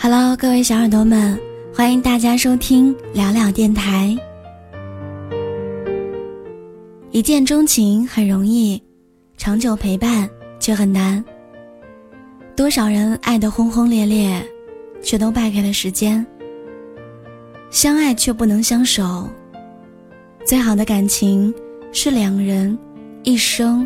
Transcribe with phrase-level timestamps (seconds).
[0.00, 1.36] Hello，各位小耳朵们，
[1.74, 4.16] 欢迎大家收听聊聊电台。
[7.10, 8.80] 一见钟情很容易，
[9.36, 10.30] 长久陪伴
[10.60, 11.22] 却很难。
[12.54, 14.40] 多少人爱得轰轰烈烈，
[15.02, 16.24] 却都败给了时间。
[17.68, 19.28] 相爱却不能相守，
[20.46, 21.52] 最好的感情
[21.92, 22.78] 是两人
[23.24, 23.84] 一生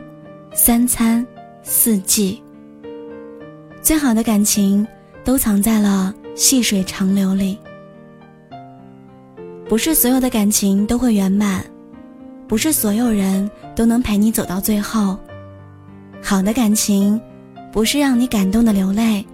[0.52, 1.26] 三餐
[1.62, 2.42] 四季。
[3.80, 4.86] 最好的感情
[5.24, 7.58] 都藏在了细水长流里。
[9.68, 11.64] 不是所有的感情都会圆满，
[12.46, 15.18] 不是所有人都能陪你走到最后。
[16.22, 17.20] 好的感情。
[17.72, 19.24] 不是让你感动的流泪，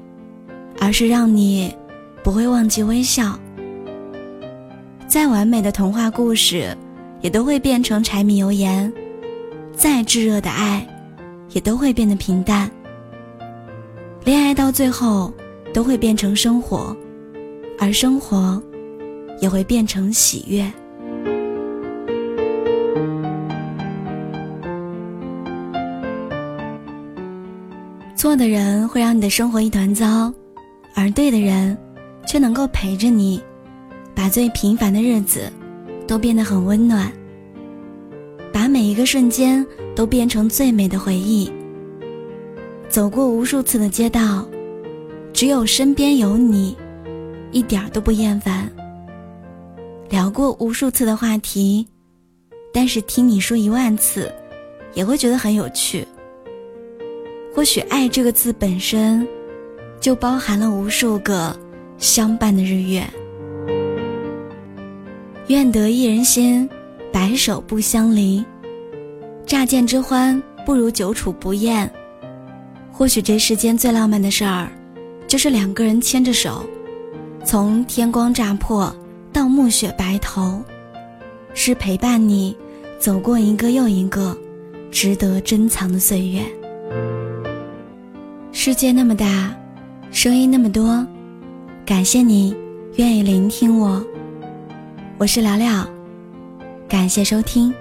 [0.78, 1.74] 而是让你
[2.22, 3.36] 不会忘记微笑。
[5.08, 6.72] 再完美的童话故事，
[7.20, 8.88] 也都会变成柴米油盐；
[9.74, 10.86] 再炙热的爱，
[11.50, 12.70] 也都会变得平淡。
[14.22, 15.34] 恋爱到最后，
[15.78, 16.96] 都会变成生活，
[17.78, 18.60] 而生活，
[19.40, 20.68] 也会变成喜悦。
[28.16, 30.34] 错的人会让你的生活一团糟，
[30.96, 31.78] 而对的人，
[32.26, 33.40] 却能够陪着你，
[34.16, 35.42] 把最平凡的日子
[36.08, 37.08] 都变得很温暖，
[38.52, 41.48] 把每一个瞬间都变成最美的回忆。
[42.88, 44.44] 走过无数次的街道，
[45.38, 46.76] 只有身边有你，
[47.52, 48.68] 一点儿都不厌烦。
[50.10, 51.86] 聊过无数次的话题，
[52.74, 54.34] 但是听你说一万次，
[54.94, 56.04] 也会觉得很有趣。
[57.54, 59.24] 或许“爱”这个字本身，
[60.00, 61.56] 就包含了无数个
[61.98, 63.06] 相伴的日月。
[65.46, 66.68] 愿得一人心，
[67.12, 68.44] 白首不相离。
[69.46, 71.88] 乍见之欢，不如久处不厌。
[72.90, 74.68] 或许这世间最浪漫的事儿，
[75.28, 76.64] 就是两个人牵着手，
[77.44, 78.92] 从天光乍破
[79.30, 80.62] 到暮雪白头，
[81.52, 82.56] 是陪伴你
[82.98, 84.36] 走过一个又一个
[84.90, 86.42] 值得珍藏的岁月。
[88.52, 89.54] 世界那么大，
[90.10, 91.06] 声音那么多，
[91.84, 92.56] 感谢你
[92.96, 94.02] 愿意聆听我。
[95.18, 95.86] 我是聊聊，
[96.88, 97.72] 感谢收听。